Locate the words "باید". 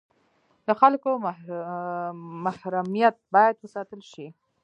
3.33-3.55